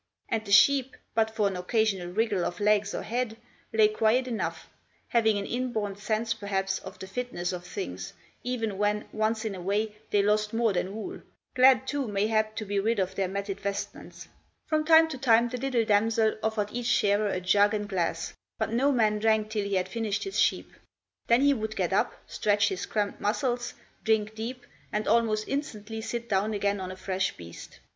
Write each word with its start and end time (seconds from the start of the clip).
And 0.29 0.43
the 0.43 0.51
sheep, 0.51 0.97
but 1.13 1.29
for 1.29 1.47
an 1.47 1.55
occasional 1.55 2.07
wriggle 2.11 2.43
of 2.43 2.59
legs 2.59 2.95
or 2.95 3.03
head, 3.03 3.37
lay 3.71 3.87
quiet 3.87 4.27
enough, 4.27 4.67
having 5.09 5.37
an 5.37 5.45
inborn 5.45 5.95
sense 5.95 6.33
perhaps 6.33 6.79
of 6.79 6.97
the 6.97 7.05
fitness 7.05 7.53
of 7.53 7.67
things, 7.67 8.13
even 8.43 8.79
when, 8.79 9.05
once 9.11 9.45
in 9.45 9.53
a 9.53 9.61
way, 9.61 9.95
they 10.09 10.23
lost 10.23 10.55
more 10.55 10.73
than 10.73 10.95
wool; 10.95 11.21
glad 11.53 11.85
too, 11.87 12.07
mayhap, 12.07 12.55
to 12.55 12.65
be 12.65 12.79
rid 12.79 12.97
of 12.97 13.13
their 13.13 13.27
matted 13.27 13.59
vestments. 13.59 14.27
From 14.65 14.85
time 14.85 15.07
to 15.07 15.19
time 15.19 15.49
the 15.49 15.57
little 15.57 15.85
damsel 15.85 16.35
offered 16.41 16.69
each 16.71 16.87
shearer 16.87 17.27
a 17.29 17.39
jug 17.39 17.71
and 17.71 17.87
glass, 17.87 18.33
but 18.57 18.73
no 18.73 18.91
man 18.91 19.19
drank 19.19 19.51
till 19.51 19.65
he 19.65 19.75
had 19.75 19.87
finished 19.87 20.23
his 20.23 20.39
sheep; 20.39 20.71
then 21.27 21.41
he 21.41 21.53
would 21.53 21.75
get 21.75 21.93
up, 21.93 22.19
stretch 22.25 22.69
his 22.69 22.87
cramped 22.87 23.21
muscles, 23.21 23.75
drink 24.03 24.33
deep, 24.33 24.65
and 24.91 25.07
almost 25.07 25.47
instantly 25.47 26.01
sit 26.01 26.27
down 26.27 26.55
again 26.55 26.79
on 26.81 26.91
a 26.91 26.95
fresh 26.97 27.37
beast. 27.37 27.77